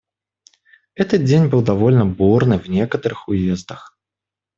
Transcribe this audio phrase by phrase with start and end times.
[0.95, 3.95] Этот день был довольно бурный в некоторых уездах.